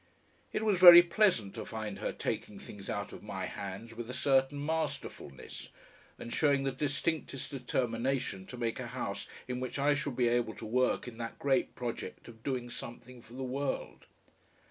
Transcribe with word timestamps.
It 0.51 0.63
was 0.65 0.79
very 0.79 1.03
pleasant 1.03 1.53
to 1.53 1.63
find 1.63 1.99
her 1.99 2.11
taking 2.11 2.57
things 2.57 2.89
out 2.89 3.13
of 3.13 3.21
my 3.21 3.45
hands 3.45 3.93
with 3.93 4.09
a 4.09 4.15
certain 4.15 4.57
masterfulness, 4.65 5.69
and 6.17 6.33
showing 6.33 6.63
the 6.63 6.71
distinctest 6.71 7.51
determination 7.51 8.47
to 8.47 8.57
make 8.57 8.79
a 8.79 8.87
house 8.97 9.27
in 9.47 9.59
which 9.59 9.77
I 9.77 9.93
should 9.93 10.15
be 10.15 10.27
able 10.27 10.55
to 10.55 10.65
work 10.65 11.07
in 11.07 11.19
that 11.19 11.37
great 11.37 11.75
project 11.75 12.27
of 12.27 12.41
"doing 12.41 12.67
something 12.71 13.21
for 13.21 13.33
the 13.33 13.43
world." 13.43 14.07